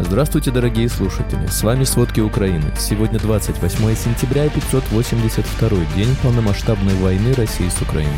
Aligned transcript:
Здравствуйте, 0.00 0.50
дорогие 0.50 0.88
слушатели! 0.88 1.46
С 1.46 1.62
вами 1.62 1.84
«Сводки 1.84 2.18
Украины». 2.18 2.64
Сегодня 2.76 3.20
28 3.20 3.94
сентября 3.94 4.46
и 4.46 4.50
582 4.50 5.68
день 5.94 6.08
полномасштабной 6.20 6.94
войны 6.94 7.32
России 7.34 7.68
с 7.68 7.80
Украиной. 7.80 8.10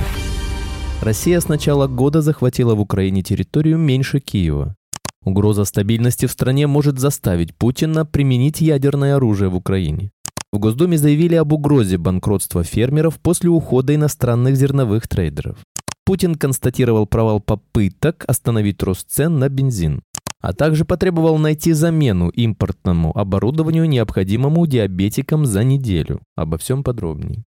Россия 1.02 1.38
с 1.38 1.48
начала 1.48 1.86
года 1.86 2.22
захватила 2.22 2.74
в 2.74 2.80
Украине 2.80 3.22
территорию 3.22 3.76
меньше 3.76 4.20
Киева. 4.20 4.74
Угроза 5.22 5.66
стабильности 5.66 6.24
в 6.24 6.32
стране 6.32 6.66
может 6.66 6.98
заставить 6.98 7.54
Путина 7.54 8.06
применить 8.06 8.62
ядерное 8.62 9.16
оружие 9.16 9.50
в 9.50 9.56
Украине. 9.56 10.12
В 10.52 10.58
Госдуме 10.58 10.96
заявили 10.96 11.34
об 11.34 11.52
угрозе 11.52 11.98
банкротства 11.98 12.64
фермеров 12.64 13.20
после 13.20 13.50
ухода 13.50 13.94
иностранных 13.94 14.56
зерновых 14.56 15.08
трейдеров. 15.08 15.58
Путин 16.06 16.36
констатировал 16.36 17.04
провал 17.04 17.40
попыток 17.40 18.24
остановить 18.26 18.82
рост 18.82 19.10
цен 19.10 19.38
на 19.38 19.50
бензин 19.50 20.00
а 20.40 20.52
также 20.52 20.84
потребовал 20.84 21.38
найти 21.38 21.72
замену 21.72 22.28
импортному 22.28 23.16
оборудованию, 23.16 23.88
необходимому 23.88 24.66
диабетикам 24.66 25.46
за 25.46 25.64
неделю. 25.64 26.20
Обо 26.36 26.58
всем 26.58 26.82
подробнее. 26.82 27.44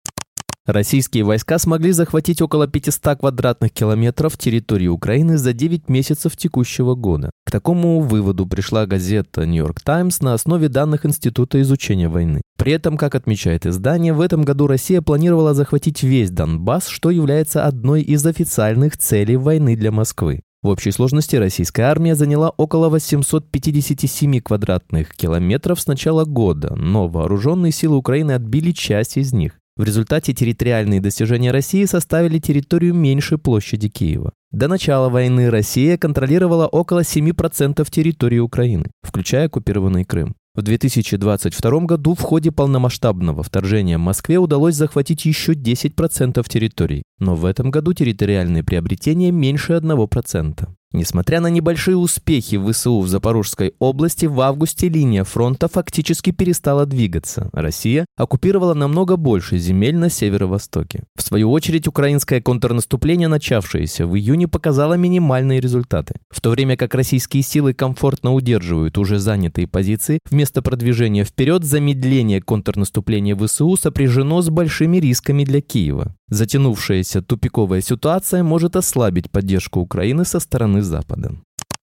Российские 0.65 1.23
войска 1.23 1.59
смогли 1.59 1.91
захватить 1.91 2.41
около 2.41 2.65
500 2.67 3.19
квадратных 3.19 3.71
километров 3.71 4.35
территории 4.35 4.87
Украины 4.87 5.37
за 5.37 5.53
9 5.53 5.89
месяцев 5.89 6.35
текущего 6.35 6.95
года. 6.95 7.29
К 7.45 7.51
такому 7.51 7.99
выводу 7.99 8.47
пришла 8.47 8.87
газета 8.87 9.43
York 9.43 9.81
Times 9.83 10.21
на 10.21 10.33
основе 10.33 10.67
данных 10.67 11.05
Института 11.05 11.61
изучения 11.61 12.09
войны. 12.09 12.41
При 12.57 12.71
этом, 12.71 12.97
как 12.97 13.13
отмечает 13.13 13.67
издание, 13.67 14.13
в 14.13 14.21
этом 14.21 14.41
году 14.41 14.65
Россия 14.65 15.01
планировала 15.03 15.53
захватить 15.53 16.01
весь 16.01 16.31
Донбасс, 16.31 16.87
что 16.87 17.11
является 17.11 17.65
одной 17.65 18.01
из 18.01 18.25
официальных 18.25 18.97
целей 18.97 19.35
войны 19.35 19.75
для 19.75 19.91
Москвы. 19.91 20.41
В 20.65 20.69
общей 20.69 20.89
сложности 20.89 21.35
российская 21.35 21.83
армия 21.83 22.15
заняла 22.15 22.49
около 22.49 22.89
857 22.89 24.39
квадратных 24.39 25.13
километров 25.15 25.79
с 25.79 25.85
начала 25.85 26.25
года, 26.25 26.73
но 26.75 27.07
вооруженные 27.07 27.71
силы 27.71 27.97
Украины 27.97 28.31
отбили 28.31 28.71
часть 28.71 29.17
из 29.17 29.31
них. 29.31 29.59
В 29.77 29.83
результате 29.83 30.33
территориальные 30.33 31.01
достижения 31.01 31.51
России 31.51 31.85
составили 31.85 32.39
территорию 32.39 32.95
меньше 32.95 33.37
площади 33.37 33.89
Киева. 33.89 34.33
До 34.49 34.67
начала 34.67 35.09
войны 35.09 35.51
Россия 35.51 35.99
контролировала 35.99 36.65
около 36.65 37.01
7% 37.01 37.87
территории 37.91 38.39
Украины, 38.39 38.89
включая 39.03 39.45
оккупированный 39.45 40.03
Крым. 40.03 40.33
В 40.55 40.61
2022 40.61 41.79
году 41.81 42.15
в 42.15 42.21
ходе 42.21 42.49
полномасштабного 42.49 43.43
вторжения 43.43 43.97
Москве 43.97 44.37
удалось 44.37 44.75
захватить 44.75 45.25
еще 45.25 45.51
10% 45.51 46.47
территорий, 46.47 47.03
но 47.19 47.35
в 47.35 47.43
этом 47.43 47.71
году 47.71 47.91
территориальные 47.91 48.63
приобретения 48.63 49.31
меньше 49.31 49.73
1%. 49.73 50.74
Несмотря 50.95 51.41
на 51.41 51.47
небольшие 51.47 51.97
успехи 51.97 52.57
ВСУ 52.57 53.01
в 53.01 53.09
Запорожской 53.09 53.73
области, 53.79 54.27
в 54.27 54.39
августе 54.39 54.87
линия 54.87 55.25
фронта 55.25 55.67
фактически 55.67 56.31
перестала 56.31 56.85
двигаться. 56.85 57.49
Россия 57.51 58.05
оккупировала 58.15 58.73
намного 58.73 59.17
больше 59.17 59.57
земель 59.57 59.97
на 59.97 60.09
северо-востоке. 60.09 61.03
В 61.17 61.21
свою 61.21 61.51
очередь, 61.51 61.89
украинское 61.89 62.39
контрнаступление, 62.39 63.27
начавшееся 63.27 64.07
в 64.07 64.15
июне, 64.15 64.47
показало 64.47 64.93
минимальные 64.93 65.59
результаты. 65.59 66.15
В 66.29 66.39
то 66.39 66.51
время 66.51 66.77
как 66.77 66.95
российские 66.95 67.43
силы 67.43 67.73
комфортно 67.73 68.33
удерживают 68.33 68.97
уже 68.97 69.19
занятые 69.19 69.67
позиции, 69.67 70.19
вместо 70.31 70.61
продвижения 70.61 71.25
вперед 71.25 71.65
замедление 71.65 72.41
контрнаступления 72.41 73.35
ВСУ 73.35 73.75
сопряжено 73.75 74.41
с 74.41 74.49
большими 74.49 74.95
рисками 74.95 75.43
для 75.43 75.59
Киева. 75.59 76.15
Затянувшаяся 76.29 77.21
тупиковая 77.21 77.81
ситуация 77.81 78.43
может 78.43 78.75
ослабить 78.75 79.29
поддержку 79.31 79.79
Украины 79.79 80.25
со 80.25 80.39
стороны 80.39 80.81
Запада. 80.81 81.31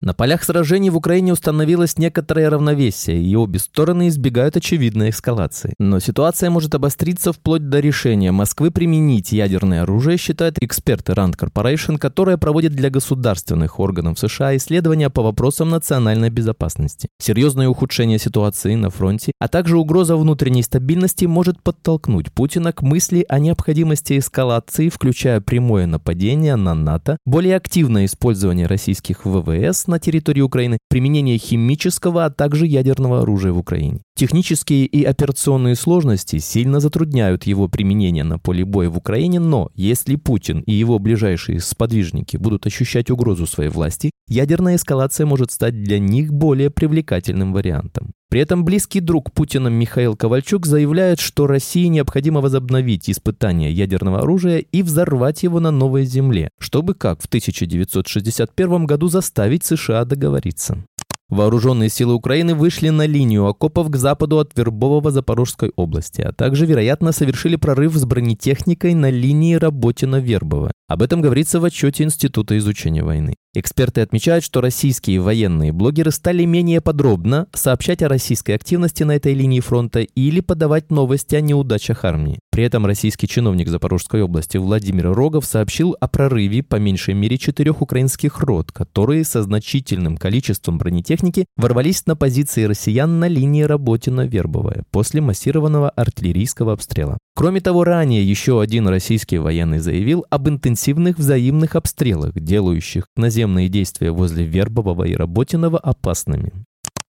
На 0.00 0.14
полях 0.14 0.44
сражений 0.44 0.90
в 0.90 0.96
Украине 0.96 1.32
установилось 1.32 1.98
некоторое 1.98 2.48
равновесие, 2.50 3.20
и 3.20 3.34
обе 3.34 3.58
стороны 3.58 4.06
избегают 4.06 4.56
очевидной 4.56 5.10
эскалации. 5.10 5.74
Но 5.80 5.98
ситуация 5.98 6.50
может 6.50 6.72
обостриться 6.76 7.32
вплоть 7.32 7.68
до 7.68 7.80
решения 7.80 8.30
Москвы 8.30 8.70
применить 8.70 9.32
ядерное 9.32 9.82
оружие, 9.82 10.16
считают 10.16 10.58
эксперты 10.60 11.14
Rand 11.14 11.36
Corporation, 11.36 11.98
которая 11.98 12.36
проводит 12.36 12.74
для 12.74 12.90
государственных 12.90 13.80
органов 13.80 14.20
США 14.20 14.56
исследования 14.56 15.10
по 15.10 15.22
вопросам 15.22 15.70
национальной 15.70 16.30
безопасности. 16.30 17.08
Серьезное 17.20 17.68
ухудшение 17.68 18.20
ситуации 18.20 18.76
на 18.76 18.90
фронте, 18.90 19.32
а 19.40 19.48
также 19.48 19.76
угроза 19.76 20.16
внутренней 20.16 20.62
стабильности 20.62 21.24
может 21.24 21.60
подтолкнуть 21.60 22.32
Путина 22.32 22.72
к 22.72 22.82
мысли 22.82 23.26
о 23.28 23.40
необходимости 23.40 24.16
эскалации, 24.16 24.90
включая 24.90 25.40
прямое 25.40 25.86
нападение 25.86 26.54
на 26.54 26.74
НАТО, 26.74 27.18
более 27.26 27.56
активное 27.56 28.04
использование 28.04 28.68
российских 28.68 29.26
ВВС 29.26 29.87
на 29.88 29.98
территории 29.98 30.40
Украины, 30.40 30.78
применение 30.88 31.38
химического, 31.38 32.26
а 32.26 32.30
также 32.30 32.66
ядерного 32.66 33.22
оружия 33.22 33.52
в 33.52 33.58
Украине. 33.58 34.02
Технические 34.14 34.86
и 34.86 35.02
операционные 35.04 35.74
сложности 35.74 36.38
сильно 36.38 36.80
затрудняют 36.80 37.44
его 37.44 37.68
применение 37.68 38.24
на 38.24 38.38
поле 38.38 38.64
боя 38.64 38.90
в 38.90 38.98
Украине, 38.98 39.40
но 39.40 39.70
если 39.74 40.16
Путин 40.16 40.60
и 40.60 40.72
его 40.72 40.98
ближайшие 40.98 41.60
сподвижники 41.60 42.36
будут 42.36 42.66
ощущать 42.66 43.10
угрозу 43.10 43.46
своей 43.46 43.70
власти, 43.70 44.10
ядерная 44.28 44.76
эскалация 44.76 45.26
может 45.26 45.50
стать 45.50 45.82
для 45.82 45.98
них 45.98 46.32
более 46.32 46.70
привлекательным 46.70 47.52
вариантом. 47.52 48.12
При 48.30 48.40
этом 48.40 48.62
близкий 48.62 49.00
друг 49.00 49.32
Путина 49.32 49.68
Михаил 49.68 50.14
Ковальчук 50.14 50.66
заявляет, 50.66 51.18
что 51.18 51.46
России 51.46 51.86
необходимо 51.86 52.42
возобновить 52.42 53.08
испытания 53.08 53.72
ядерного 53.72 54.20
оружия 54.20 54.58
и 54.58 54.82
взорвать 54.82 55.42
его 55.42 55.60
на 55.60 55.70
новой 55.70 56.04
земле, 56.04 56.50
чтобы, 56.58 56.92
как 56.92 57.22
в 57.22 57.26
1961 57.26 58.84
году, 58.84 59.08
заставить 59.08 59.64
США 59.64 60.04
договориться. 60.04 60.84
Вооруженные 61.30 61.88
силы 61.88 62.14
Украины 62.14 62.54
вышли 62.54 62.90
на 62.90 63.06
линию 63.06 63.46
окопов 63.46 63.90
к 63.90 63.96
западу 63.96 64.38
от 64.38 64.56
Вербового 64.56 65.10
Запорожской 65.10 65.72
области, 65.76 66.20
а 66.20 66.32
также, 66.32 66.66
вероятно, 66.66 67.12
совершили 67.12 67.56
прорыв 67.56 67.94
с 67.94 68.04
бронетехникой 68.04 68.92
на 68.94 69.10
линии 69.10 69.56
Работино-Вербово. 69.56 70.70
Об 70.88 71.02
этом 71.02 71.20
говорится 71.20 71.60
в 71.60 71.64
отчете 71.66 72.04
Института 72.04 72.56
изучения 72.56 73.04
войны. 73.04 73.34
Эксперты 73.54 74.00
отмечают, 74.00 74.42
что 74.42 74.62
российские 74.62 75.20
военные 75.20 75.70
блогеры 75.70 76.10
стали 76.10 76.46
менее 76.46 76.80
подробно 76.80 77.46
сообщать 77.52 78.02
о 78.02 78.08
российской 78.08 78.52
активности 78.52 79.02
на 79.02 79.16
этой 79.16 79.34
линии 79.34 79.60
фронта 79.60 80.00
или 80.00 80.40
подавать 80.40 80.90
новости 80.90 81.34
о 81.34 81.42
неудачах 81.42 82.06
армии. 82.06 82.38
При 82.50 82.64
этом 82.64 82.86
российский 82.86 83.28
чиновник 83.28 83.68
Запорожской 83.68 84.22
области 84.22 84.56
Владимир 84.56 85.12
Рогов 85.12 85.44
сообщил 85.44 85.94
о 86.00 86.08
прорыве 86.08 86.62
по 86.62 86.76
меньшей 86.76 87.12
мере 87.12 87.36
четырех 87.36 87.82
украинских 87.82 88.40
рот, 88.40 88.72
которые 88.72 89.24
со 89.24 89.42
значительным 89.42 90.16
количеством 90.16 90.78
бронетехники 90.78 91.44
ворвались 91.56 92.06
на 92.06 92.16
позиции 92.16 92.64
россиян 92.64 93.18
на 93.18 93.28
линии 93.28 93.64
Работино-Вербовая 93.64 94.84
после 94.90 95.20
массированного 95.20 95.90
артиллерийского 95.90 96.72
обстрела. 96.72 97.18
Кроме 97.38 97.60
того, 97.60 97.84
ранее 97.84 98.28
еще 98.28 98.60
один 98.60 98.88
российский 98.88 99.38
военный 99.38 99.78
заявил 99.78 100.26
об 100.28 100.48
интенсивных 100.48 101.18
взаимных 101.18 101.76
обстрелах, 101.76 102.34
делающих 102.34 103.06
наземные 103.14 103.68
действия 103.68 104.10
возле 104.10 104.44
Вербового 104.44 105.04
и 105.04 105.14
Работиного 105.14 105.78
опасными. 105.78 106.52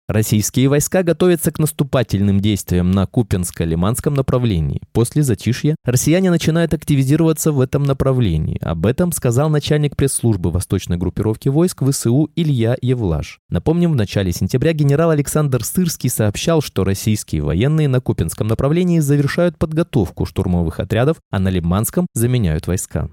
Российские 0.08 0.68
войска 0.68 1.02
готовятся 1.02 1.50
к 1.50 1.58
наступательным 1.58 2.38
действиям 2.38 2.92
на 2.92 3.06
Купенско-Лиманском 3.06 4.14
направлении. 4.14 4.80
После 4.92 5.24
затишья 5.24 5.74
россияне 5.84 6.30
начинают 6.30 6.72
активизироваться 6.74 7.50
в 7.50 7.60
этом 7.60 7.82
направлении. 7.82 8.56
Об 8.62 8.86
этом 8.86 9.10
сказал 9.10 9.50
начальник 9.50 9.96
пресс-службы 9.96 10.52
восточной 10.52 10.96
группировки 10.96 11.48
войск 11.48 11.82
ВСУ 11.82 12.30
Илья 12.36 12.76
Евлаш. 12.80 13.40
Напомним, 13.50 13.92
в 13.92 13.96
начале 13.96 14.30
сентября 14.30 14.72
генерал 14.74 15.10
Александр 15.10 15.64
Сырский 15.64 16.08
сообщал, 16.08 16.62
что 16.62 16.84
российские 16.84 17.42
военные 17.42 17.88
на 17.88 18.00
Купенском 18.00 18.46
направлении 18.46 19.00
завершают 19.00 19.58
подготовку 19.58 20.24
штурмовых 20.24 20.78
отрядов, 20.78 21.16
а 21.32 21.40
на 21.40 21.48
Лиманском 21.48 22.06
заменяют 22.14 22.68
войска. 22.68 23.08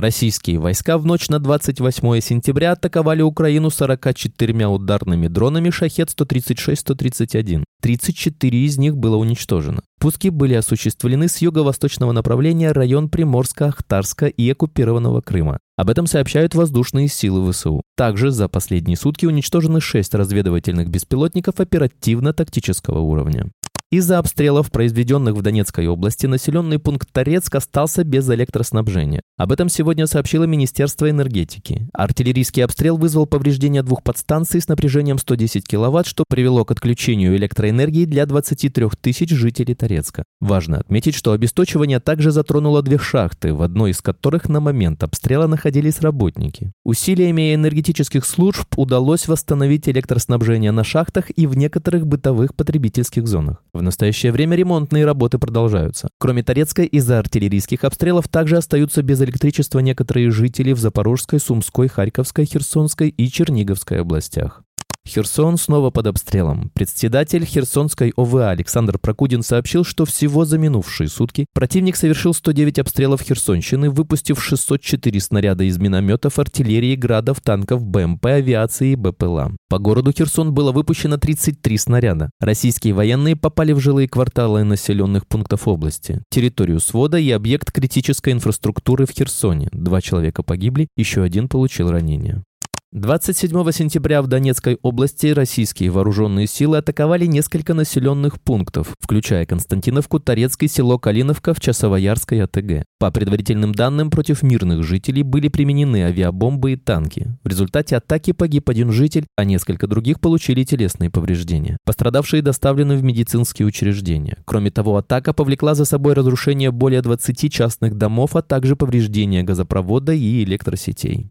Российские 0.00 0.60
войска 0.60 0.96
в 0.96 1.06
ночь 1.06 1.28
на 1.28 1.40
28 1.40 2.20
сентября 2.20 2.72
атаковали 2.72 3.20
Украину 3.22 3.68
44 3.68 4.66
ударными 4.68 5.26
дронами 5.26 5.70
«Шахет-136-131». 5.70 7.64
34 7.82 8.64
из 8.64 8.78
них 8.78 8.96
было 8.96 9.16
уничтожено. 9.16 9.80
Пуски 9.98 10.28
были 10.28 10.54
осуществлены 10.54 11.26
с 11.26 11.38
юго-восточного 11.38 12.12
направления 12.12 12.70
район 12.70 13.08
Приморска-Ахтарска 13.08 14.28
и 14.28 14.48
оккупированного 14.48 15.20
Крыма. 15.20 15.58
Об 15.76 15.90
этом 15.90 16.06
сообщают 16.06 16.54
воздушные 16.54 17.08
силы 17.08 17.50
ВСУ. 17.50 17.82
Также 17.96 18.30
за 18.30 18.48
последние 18.48 18.96
сутки 18.96 19.26
уничтожены 19.26 19.80
6 19.80 20.14
разведывательных 20.14 20.88
беспилотников 20.88 21.58
оперативно-тактического 21.58 23.00
уровня. 23.00 23.50
Из-за 23.90 24.18
обстрелов, 24.18 24.70
произведенных 24.70 25.34
в 25.34 25.40
Донецкой 25.40 25.86
области, 25.86 26.26
населенный 26.26 26.78
пункт 26.78 27.08
Торецк 27.10 27.54
остался 27.54 28.04
без 28.04 28.28
электроснабжения. 28.28 29.22
Об 29.38 29.50
этом 29.50 29.70
сегодня 29.70 30.06
сообщило 30.06 30.44
Министерство 30.44 31.08
энергетики. 31.08 31.88
Артиллерийский 31.94 32.62
обстрел 32.62 32.98
вызвал 32.98 33.24
повреждение 33.24 33.82
двух 33.82 34.02
подстанций 34.02 34.60
с 34.60 34.68
напряжением 34.68 35.16
110 35.16 35.66
кВт, 35.66 36.06
что 36.06 36.24
привело 36.28 36.66
к 36.66 36.70
отключению 36.70 37.34
электроэнергии 37.36 38.04
для 38.04 38.26
23 38.26 38.88
тысяч 39.00 39.30
жителей 39.30 39.74
Торецка. 39.74 40.24
Важно 40.38 40.80
отметить, 40.80 41.14
что 41.14 41.32
обесточивание 41.32 41.98
также 41.98 42.30
затронуло 42.30 42.82
две 42.82 42.98
шахты, 42.98 43.54
в 43.54 43.62
одной 43.62 43.92
из 43.92 44.02
которых 44.02 44.50
на 44.50 44.60
момент 44.60 45.02
обстрела 45.02 45.46
находились 45.46 46.02
работники. 46.02 46.72
Усилиями 46.84 47.54
энергетических 47.54 48.26
служб 48.26 48.66
удалось 48.76 49.28
восстановить 49.28 49.88
электроснабжение 49.88 50.72
на 50.72 50.84
шахтах 50.84 51.30
и 51.34 51.46
в 51.46 51.56
некоторых 51.56 52.06
бытовых 52.06 52.54
потребительских 52.54 53.26
зонах. 53.26 53.62
В 53.78 53.82
настоящее 53.82 54.32
время 54.32 54.56
ремонтные 54.56 55.04
работы 55.04 55.38
продолжаются. 55.38 56.08
Кроме 56.18 56.42
Торецка, 56.42 56.82
из-за 56.82 57.20
артиллерийских 57.20 57.84
обстрелов 57.84 58.26
также 58.26 58.56
остаются 58.56 59.02
без 59.02 59.22
электричества 59.22 59.78
некоторые 59.78 60.32
жители 60.32 60.72
в 60.72 60.80
Запорожской, 60.80 61.38
Сумской, 61.38 61.86
Харьковской, 61.86 62.44
Херсонской 62.44 63.08
и 63.08 63.28
Черниговской 63.28 64.00
областях. 64.00 64.64
Херсон 65.08 65.56
снова 65.56 65.90
под 65.90 66.06
обстрелом. 66.06 66.70
Председатель 66.74 67.44
Херсонской 67.44 68.12
ОВА 68.16 68.50
Александр 68.50 68.98
Прокудин 68.98 69.42
сообщил, 69.42 69.82
что 69.84 70.04
всего 70.04 70.44
за 70.44 70.58
минувшие 70.58 71.08
сутки 71.08 71.46
противник 71.54 71.96
совершил 71.96 72.34
109 72.34 72.78
обстрелов 72.78 73.22
Херсонщины, 73.22 73.90
выпустив 73.90 74.42
604 74.42 75.20
снаряда 75.20 75.64
из 75.64 75.78
минометов, 75.78 76.38
артиллерии, 76.38 76.94
градов, 76.94 77.40
танков, 77.40 77.84
БМП, 77.84 78.26
авиации 78.26 78.92
и 78.92 78.96
БПЛА. 78.96 79.56
По 79.68 79.78
городу 79.78 80.12
Херсон 80.12 80.52
было 80.52 80.72
выпущено 80.72 81.16
33 81.16 81.78
снаряда. 81.78 82.30
Российские 82.40 82.94
военные 82.94 83.34
попали 83.34 83.72
в 83.72 83.80
жилые 83.80 84.08
кварталы 84.08 84.64
населенных 84.64 85.26
пунктов 85.26 85.66
области, 85.66 86.22
территорию 86.30 86.80
свода 86.80 87.18
и 87.18 87.30
объект 87.30 87.72
критической 87.72 88.32
инфраструктуры 88.32 89.06
в 89.06 89.10
Херсоне. 89.10 89.68
Два 89.72 90.00
человека 90.00 90.42
погибли, 90.42 90.88
еще 90.96 91.22
один 91.22 91.48
получил 91.48 91.90
ранение. 91.90 92.44
27 92.92 93.70
сентября 93.70 94.22
в 94.22 94.28
Донецкой 94.28 94.78
области 94.80 95.26
российские 95.26 95.90
вооруженные 95.90 96.46
силы 96.46 96.78
атаковали 96.78 97.26
несколько 97.26 97.74
населенных 97.74 98.40
пунктов, 98.40 98.94
включая 98.98 99.44
Константиновку, 99.44 100.18
Торецкий, 100.18 100.68
село 100.68 100.98
Калиновка 100.98 101.52
в 101.52 101.60
Часовоярской 101.60 102.42
АТГ. 102.44 102.84
По 102.98 103.10
предварительным 103.10 103.74
данным, 103.74 104.08
против 104.08 104.42
мирных 104.42 104.84
жителей 104.84 105.22
были 105.22 105.48
применены 105.48 106.04
авиабомбы 106.04 106.72
и 106.72 106.76
танки. 106.76 107.36
В 107.44 107.48
результате 107.48 107.94
атаки 107.94 108.32
погиб 108.32 108.70
один 108.70 108.90
житель, 108.90 109.26
а 109.36 109.44
несколько 109.44 109.86
других 109.86 110.18
получили 110.18 110.64
телесные 110.64 111.10
повреждения. 111.10 111.76
Пострадавшие 111.84 112.40
доставлены 112.40 112.96
в 112.96 113.02
медицинские 113.02 113.68
учреждения. 113.68 114.38
Кроме 114.46 114.70
того, 114.70 114.96
атака 114.96 115.34
повлекла 115.34 115.74
за 115.74 115.84
собой 115.84 116.14
разрушение 116.14 116.70
более 116.70 117.02
20 117.02 117.52
частных 117.52 117.98
домов, 117.98 118.34
а 118.34 118.40
также 118.40 118.76
повреждение 118.76 119.42
газопровода 119.42 120.14
и 120.14 120.42
электросетей. 120.42 121.28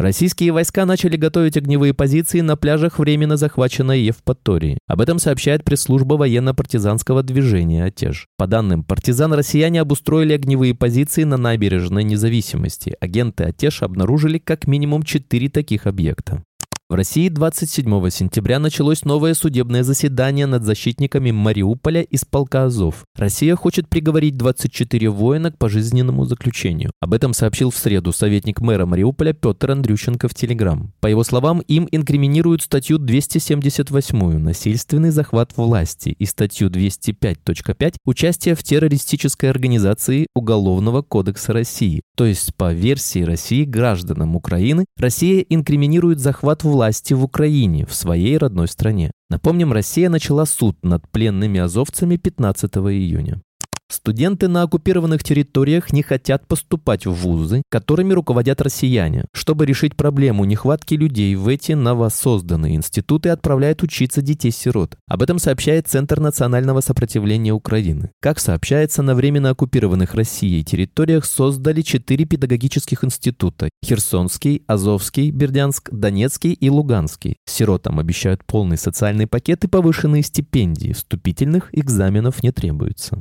Российские 0.00 0.52
войска 0.52 0.86
начали 0.86 1.18
готовить 1.18 1.58
огневые 1.58 1.92
позиции 1.92 2.40
на 2.40 2.56
пляжах 2.56 2.98
временно 2.98 3.36
захваченной 3.36 4.00
Евпатории. 4.00 4.78
Об 4.86 5.02
этом 5.02 5.18
сообщает 5.18 5.62
пресс-служба 5.62 6.14
военно-партизанского 6.14 7.22
движения 7.22 7.84
«Отеж». 7.84 8.26
По 8.38 8.46
данным 8.46 8.82
партизан, 8.82 9.34
россияне 9.34 9.78
обустроили 9.78 10.32
огневые 10.32 10.74
позиции 10.74 11.24
на 11.24 11.36
набережной 11.36 12.02
независимости. 12.02 12.96
Агенты 12.98 13.44
«Отеж» 13.44 13.82
обнаружили 13.82 14.38
как 14.38 14.66
минимум 14.66 15.02
четыре 15.02 15.50
таких 15.50 15.86
объекта. 15.86 16.44
В 16.90 16.94
России 16.94 17.28
27 17.28 18.10
сентября 18.10 18.58
началось 18.58 19.04
новое 19.04 19.34
судебное 19.34 19.84
заседание 19.84 20.46
над 20.46 20.64
защитниками 20.64 21.30
Мариуполя 21.30 22.02
из 22.02 22.24
полка 22.24 22.64
Азов. 22.64 23.04
Россия 23.14 23.54
хочет 23.54 23.88
приговорить 23.88 24.36
24 24.36 25.08
воина 25.08 25.52
к 25.52 25.56
пожизненному 25.56 26.24
заключению. 26.24 26.90
Об 26.98 27.14
этом 27.14 27.32
сообщил 27.32 27.70
в 27.70 27.76
среду 27.76 28.12
советник 28.12 28.60
мэра 28.60 28.86
Мариуполя 28.86 29.32
Петр 29.32 29.70
Андрющенко 29.70 30.26
в 30.26 30.34
Телеграм. 30.34 30.92
По 30.98 31.06
его 31.06 31.22
словам, 31.22 31.60
им 31.60 31.86
инкриминируют 31.92 32.62
статью 32.62 32.98
278 32.98 34.38
«Насильственный 34.38 35.10
захват 35.10 35.56
власти» 35.56 36.08
и 36.08 36.26
статью 36.26 36.70
205.5 36.70 37.94
«Участие 38.04 38.56
в 38.56 38.64
террористической 38.64 39.48
организации 39.48 40.26
Уголовного 40.34 41.02
кодекса 41.02 41.52
России». 41.52 42.02
То 42.16 42.26
есть, 42.26 42.52
по 42.56 42.72
версии 42.72 43.22
России 43.22 43.64
гражданам 43.64 44.34
Украины, 44.34 44.86
Россия 44.98 45.46
инкриминирует 45.48 46.18
захват 46.18 46.64
власти 46.64 46.79
власти 46.80 47.12
в 47.12 47.22
Украине, 47.22 47.84
в 47.84 47.92
своей 47.92 48.38
родной 48.38 48.66
стране. 48.66 49.10
Напомним, 49.28 49.70
Россия 49.70 50.08
начала 50.08 50.46
суд 50.46 50.78
над 50.82 51.06
пленными 51.10 51.60
азовцами 51.60 52.16
15 52.16 52.74
июня. 52.74 53.42
Студенты 53.90 54.46
на 54.46 54.62
оккупированных 54.62 55.24
территориях 55.24 55.92
не 55.92 56.02
хотят 56.02 56.46
поступать 56.46 57.06
в 57.06 57.12
вузы, 57.12 57.62
которыми 57.68 58.12
руководят 58.12 58.60
россияне. 58.60 59.24
Чтобы 59.32 59.66
решить 59.66 59.96
проблему 59.96 60.44
нехватки 60.44 60.94
людей 60.94 61.34
в 61.34 61.48
эти 61.48 61.72
новосозданные 61.72 62.76
институты 62.76 63.30
отправляют 63.30 63.82
учиться 63.82 64.22
детей-сирот. 64.22 64.96
Об 65.08 65.22
этом 65.22 65.40
сообщает 65.40 65.88
Центр 65.88 66.20
национального 66.20 66.80
сопротивления 66.82 67.52
Украины. 67.52 68.12
Как 68.20 68.38
сообщается, 68.38 69.02
на 69.02 69.16
временно 69.16 69.50
оккупированных 69.50 70.14
Россией 70.14 70.62
территориях 70.62 71.24
создали 71.24 71.82
четыре 71.82 72.26
педагогических 72.26 73.02
института– 73.02 73.68
Херсонский, 73.84 74.62
Азовский, 74.68 75.30
Бердянск, 75.30 75.90
Донецкий 75.90 76.52
и 76.52 76.70
Луганский. 76.70 77.38
Сиротам 77.44 77.98
обещают 77.98 78.44
полный 78.44 78.78
социальный 78.78 79.26
пакет 79.26 79.64
и 79.64 79.68
повышенные 79.68 80.22
стипендии. 80.22 80.92
Вступительных 80.92 81.70
экзаменов 81.72 82.44
не 82.44 82.52
требуется. 82.52 83.20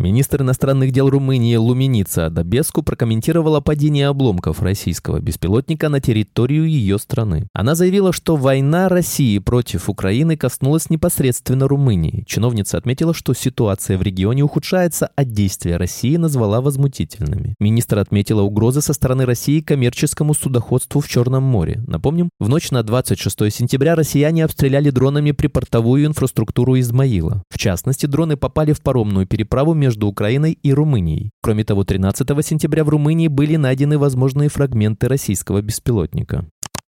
Министр 0.00 0.40
иностранных 0.40 0.92
дел 0.92 1.10
Румынии 1.10 1.56
Луминица 1.56 2.24
Адабеску 2.24 2.82
прокомментировала 2.82 3.60
падение 3.60 4.08
обломков 4.08 4.62
российского 4.62 5.20
беспилотника 5.20 5.90
на 5.90 6.00
территорию 6.00 6.66
ее 6.66 6.98
страны. 6.98 7.48
Она 7.52 7.74
заявила, 7.74 8.10
что 8.10 8.36
война 8.36 8.88
России 8.88 9.36
против 9.38 9.90
Украины 9.90 10.38
коснулась 10.38 10.88
непосредственно 10.88 11.68
Румынии. 11.68 12.24
Чиновница 12.26 12.78
отметила, 12.78 13.12
что 13.12 13.34
ситуация 13.34 13.98
в 13.98 14.02
регионе 14.02 14.42
ухудшается, 14.42 15.10
а 15.16 15.24
действия 15.26 15.76
России 15.76 16.16
назвала 16.16 16.62
возмутительными. 16.62 17.54
Министр 17.60 17.98
отметила 17.98 18.40
угрозы 18.40 18.80
со 18.80 18.94
стороны 18.94 19.26
России 19.26 19.60
коммерческому 19.60 20.32
судоходству 20.32 21.02
в 21.02 21.08
Черном 21.08 21.42
море. 21.42 21.84
Напомним, 21.86 22.30
в 22.40 22.48
ночь 22.48 22.70
на 22.70 22.82
26 22.82 23.52
сентября 23.52 23.96
россияне 23.96 24.46
обстреляли 24.46 24.88
дронами 24.88 25.32
припортовую 25.32 26.06
инфраструктуру 26.06 26.80
Измаила. 26.80 27.42
В 27.50 27.58
частности, 27.58 28.06
дроны 28.06 28.38
попали 28.38 28.72
в 28.72 28.80
паромную 28.80 29.26
переправу 29.26 29.74
между 29.74 29.89
между 29.90 30.06
Украиной 30.06 30.52
и 30.52 30.72
Румынией. 30.72 31.32
Кроме 31.42 31.64
того, 31.64 31.82
13 31.82 32.46
сентября 32.46 32.84
в 32.84 32.88
Румынии 32.90 33.26
были 33.26 33.56
найдены 33.56 33.98
возможные 33.98 34.48
фрагменты 34.48 35.08
российского 35.08 35.62
беспилотника. 35.62 36.46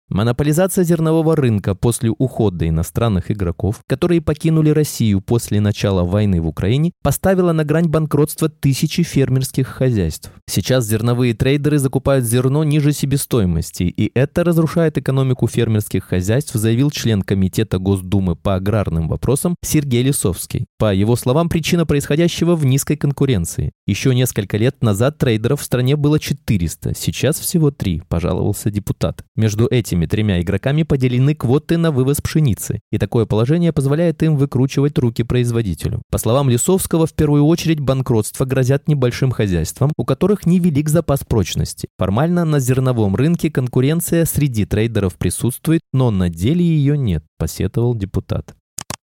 Монополизация 0.09 0.83
зернового 0.83 1.35
рынка 1.35 1.75
после 1.75 2.09
ухода 2.09 2.67
иностранных 2.67 3.29
игроков, 3.29 3.81
которые 3.85 4.21
покинули 4.21 4.71
Россию 4.71 5.21
после 5.21 5.61
начала 5.61 6.03
войны 6.03 6.41
в 6.41 6.47
Украине, 6.47 6.93
поставила 7.03 7.51
на 7.51 7.63
грань 7.63 7.89
банкротства 7.89 8.49
тысячи 8.49 9.03
фермерских 9.03 9.67
хозяйств. 9.67 10.31
Сейчас 10.47 10.87
зерновые 10.87 11.35
трейдеры 11.35 11.77
закупают 11.77 12.25
зерно 12.25 12.63
ниже 12.63 12.91
себестоимости, 12.91 13.83
и 13.83 14.11
это 14.15 14.43
разрушает 14.43 14.97
экономику 14.97 15.47
фермерских 15.47 16.05
хозяйств, 16.05 16.53
заявил 16.55 16.89
член 16.89 17.21
Комитета 17.21 17.77
Госдумы 17.77 18.35
по 18.35 18.55
аграрным 18.55 19.09
вопросам 19.09 19.55
Сергей 19.63 20.01
Лисовский. 20.01 20.65
По 20.79 20.91
его 20.91 21.15
словам, 21.17 21.49
причина 21.49 21.85
происходящего 21.85 22.55
в 22.55 22.65
низкой 22.65 22.95
конкуренции. 22.95 23.73
Еще 23.85 24.15
несколько 24.15 24.57
лет 24.57 24.81
назад 24.81 25.19
трейдеров 25.19 25.61
в 25.61 25.63
стране 25.63 25.95
было 25.95 26.19
400, 26.19 26.95
сейчас 26.95 27.39
всего 27.39 27.69
3, 27.69 28.01
пожаловался 28.07 28.71
депутат. 28.71 29.23
Между 29.35 29.67
этими 29.67 29.98
этими 29.99 30.05
тремя 30.05 30.41
игроками 30.41 30.83
поделены 30.83 31.35
квоты 31.35 31.77
на 31.77 31.91
вывоз 31.91 32.21
пшеницы, 32.21 32.79
и 32.91 32.97
такое 32.97 33.25
положение 33.25 33.73
позволяет 33.73 34.23
им 34.23 34.37
выкручивать 34.37 34.97
руки 34.97 35.23
производителю. 35.23 36.01
По 36.09 36.17
словам 36.17 36.49
Лисовского, 36.49 37.05
в 37.05 37.13
первую 37.13 37.45
очередь 37.45 37.79
банкротство 37.79 38.45
грозят 38.45 38.87
небольшим 38.87 39.31
хозяйствам, 39.31 39.91
у 39.97 40.05
которых 40.05 40.45
невелик 40.45 40.89
запас 40.89 41.23
прочности. 41.25 41.89
Формально 41.97 42.45
на 42.45 42.59
зерновом 42.59 43.15
рынке 43.15 43.51
конкуренция 43.51 44.25
среди 44.25 44.65
трейдеров 44.65 45.15
присутствует, 45.15 45.81
но 45.91 46.11
на 46.11 46.29
деле 46.29 46.63
ее 46.63 46.97
нет, 46.97 47.23
посетовал 47.37 47.95
депутат. 47.95 48.55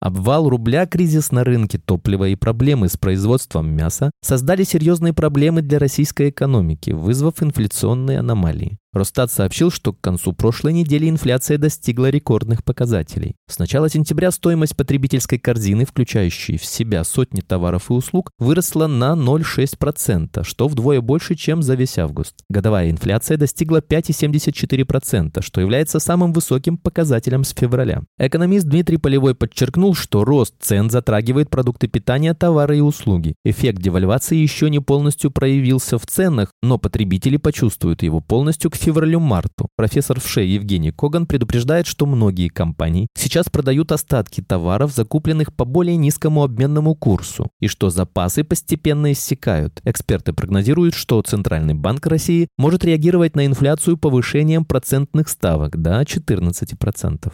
Обвал 0.01 0.49
рубля, 0.49 0.87
кризис 0.87 1.31
на 1.31 1.43
рынке 1.43 1.77
топлива 1.77 2.27
и 2.27 2.35
проблемы 2.35 2.89
с 2.89 2.97
производством 2.97 3.71
мяса 3.71 4.09
создали 4.21 4.63
серьезные 4.63 5.13
проблемы 5.13 5.61
для 5.61 5.77
российской 5.77 6.31
экономики, 6.31 6.89
вызвав 6.89 7.43
инфляционные 7.43 8.17
аномалии. 8.17 8.80
Росстат 8.93 9.31
сообщил, 9.31 9.71
что 9.71 9.93
к 9.93 10.01
концу 10.01 10.33
прошлой 10.33 10.73
недели 10.73 11.09
инфляция 11.09 11.57
достигла 11.57 12.09
рекордных 12.09 12.61
показателей. 12.65 13.35
С 13.47 13.57
начала 13.57 13.87
сентября 13.89 14.31
стоимость 14.31 14.75
потребительской 14.75 15.39
корзины, 15.39 15.85
включающей 15.85 16.57
в 16.57 16.65
себя 16.65 17.05
сотни 17.05 17.39
товаров 17.39 17.89
и 17.89 17.93
услуг, 17.93 18.31
выросла 18.37 18.87
на 18.87 19.13
0,6%, 19.13 20.43
что 20.43 20.67
вдвое 20.67 20.99
больше, 20.99 21.35
чем 21.35 21.63
за 21.63 21.75
весь 21.75 21.97
август. 21.97 22.35
Годовая 22.49 22.91
инфляция 22.91 23.37
достигла 23.37 23.77
5,74%, 23.77 25.41
что 25.41 25.61
является 25.61 25.99
самым 25.99 26.33
высоким 26.33 26.77
показателем 26.77 27.45
с 27.45 27.53
февраля. 27.53 28.03
Экономист 28.19 28.67
Дмитрий 28.67 28.97
Полевой 28.97 29.35
подчеркнул, 29.35 29.95
что 29.95 30.25
рост 30.25 30.55
цен 30.59 30.89
затрагивает 30.89 31.49
продукты 31.49 31.87
питания, 31.87 32.33
товары 32.33 32.79
и 32.79 32.81
услуги. 32.81 33.35
Эффект 33.45 33.81
девальвации 33.81 34.35
еще 34.35 34.69
не 34.69 34.79
полностью 34.79 35.31
проявился 35.31 35.97
в 35.97 36.05
ценах, 36.05 36.51
но 36.61 36.77
потребители 36.77 37.37
почувствуют 37.37 38.03
его 38.03 38.19
полностью 38.19 38.69
к 38.69 38.80
февралю-марту. 38.81 39.69
Профессор 39.75 40.19
в 40.19 40.27
ШЕ 40.27 40.45
Евгений 40.45 40.91
Коган 40.91 41.27
предупреждает, 41.27 41.85
что 41.85 42.05
многие 42.05 42.49
компании 42.49 43.07
сейчас 43.15 43.49
продают 43.49 43.91
остатки 43.91 44.41
товаров, 44.41 44.93
закупленных 44.93 45.53
по 45.53 45.65
более 45.65 45.97
низкому 45.97 46.43
обменному 46.43 46.95
курсу, 46.95 47.51
и 47.59 47.67
что 47.67 47.89
запасы 47.89 48.43
постепенно 48.43 49.11
иссякают. 49.11 49.81
Эксперты 49.85 50.33
прогнозируют, 50.33 50.95
что 50.95 51.21
Центральный 51.21 51.75
банк 51.75 52.05
России 52.07 52.47
может 52.57 52.83
реагировать 52.83 53.35
на 53.35 53.45
инфляцию 53.45 53.97
повышением 53.97 54.65
процентных 54.65 55.29
ставок 55.29 55.81
до 55.81 56.01
14%. 56.01 57.31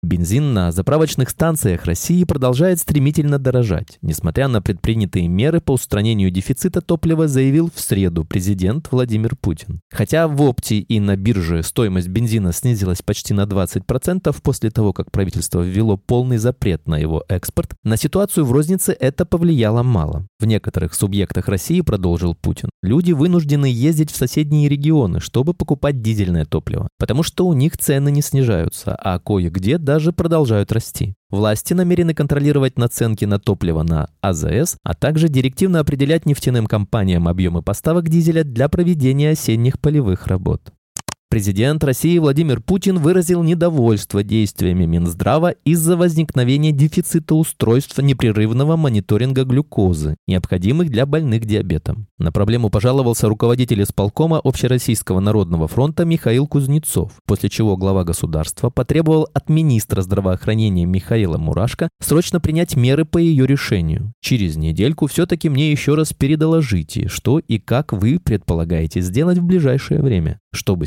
Бензин 0.00 0.54
на 0.54 0.70
заправочных 0.70 1.28
станциях 1.28 1.84
России 1.84 2.22
продолжает 2.22 2.78
стремительно 2.78 3.40
дорожать. 3.40 3.98
Несмотря 4.00 4.46
на 4.46 4.62
предпринятые 4.62 5.26
меры 5.26 5.60
по 5.60 5.72
устранению 5.72 6.30
дефицита 6.30 6.80
топлива, 6.80 7.26
заявил 7.26 7.68
в 7.74 7.80
среду 7.80 8.24
президент 8.24 8.92
Владимир 8.92 9.34
Путин. 9.34 9.80
Хотя 9.90 10.28
в 10.28 10.40
опте 10.40 10.78
и 10.78 11.00
на 11.00 11.16
бирже 11.16 11.64
стоимость 11.64 12.06
бензина 12.06 12.52
снизилась 12.52 13.02
почти 13.02 13.34
на 13.34 13.42
20% 13.42 14.36
после 14.40 14.70
того, 14.70 14.92
как 14.92 15.10
правительство 15.10 15.62
ввело 15.62 15.96
полный 15.96 16.38
запрет 16.38 16.86
на 16.86 16.96
его 16.96 17.24
экспорт, 17.28 17.74
на 17.82 17.96
ситуацию 17.96 18.46
в 18.46 18.52
рознице 18.52 18.92
это 18.92 19.26
повлияло 19.26 19.82
мало. 19.82 20.28
В 20.38 20.44
некоторых 20.46 20.94
субъектах 20.94 21.48
России, 21.48 21.80
продолжил 21.80 22.36
Путин, 22.36 22.70
люди 22.84 23.10
вынуждены 23.10 23.66
ездить 23.66 24.12
в 24.12 24.16
соседние 24.16 24.68
регионы, 24.68 25.18
чтобы 25.18 25.54
покупать 25.54 26.00
дизельное 26.02 26.44
топливо, 26.44 26.86
потому 27.00 27.24
что 27.24 27.48
у 27.48 27.52
них 27.52 27.76
цены 27.76 28.12
не 28.12 28.22
снижаются, 28.22 28.94
а 28.94 29.18
кое-где 29.18 29.76
даже 29.88 30.12
продолжают 30.12 30.70
расти. 30.70 31.14
Власти 31.30 31.72
намерены 31.72 32.12
контролировать 32.12 32.78
наценки 32.78 33.24
на 33.24 33.38
топливо 33.38 33.82
на 33.82 34.10
АЗС, 34.20 34.76
а 34.82 34.92
также 34.92 35.30
директивно 35.30 35.80
определять 35.80 36.26
нефтяным 36.26 36.66
компаниям 36.66 37.26
объемы 37.26 37.62
поставок 37.62 38.10
дизеля 38.10 38.44
для 38.44 38.68
проведения 38.68 39.30
осенних 39.30 39.80
полевых 39.80 40.26
работ. 40.26 40.74
Президент 41.30 41.84
России 41.84 42.16
Владимир 42.16 42.62
Путин 42.62 42.98
выразил 43.00 43.42
недовольство 43.42 44.22
действиями 44.22 44.86
Минздрава 44.86 45.50
из-за 45.62 45.94
возникновения 45.94 46.72
дефицита 46.72 47.34
устройств 47.34 47.98
непрерывного 47.98 48.76
мониторинга 48.76 49.44
глюкозы, 49.44 50.16
необходимых 50.26 50.88
для 50.88 51.04
больных 51.04 51.44
диабетом. 51.44 52.06
На 52.16 52.32
проблему 52.32 52.70
пожаловался 52.70 53.28
руководитель 53.28 53.82
исполкома 53.82 54.40
Общероссийского 54.42 55.20
народного 55.20 55.68
фронта 55.68 56.06
Михаил 56.06 56.46
Кузнецов, 56.46 57.12
после 57.26 57.50
чего 57.50 57.76
глава 57.76 58.04
государства 58.04 58.70
потребовал 58.70 59.28
от 59.34 59.50
министра 59.50 60.00
здравоохранения 60.00 60.86
Михаила 60.86 61.36
Мурашко 61.36 61.90
срочно 62.00 62.40
принять 62.40 62.74
меры 62.74 63.04
по 63.04 63.18
ее 63.18 63.46
решению. 63.46 64.14
Через 64.22 64.56
недельку 64.56 65.06
все-таки 65.06 65.50
мне 65.50 65.72
еще 65.72 65.94
раз 65.94 66.14
передоложите, 66.14 67.06
что 67.06 67.38
и 67.38 67.58
как 67.58 67.92
вы 67.92 68.18
предполагаете 68.18 69.02
сделать 69.02 69.36
в 69.36 69.44
ближайшее 69.44 70.00
время 70.00 70.40
чтобы 70.52 70.86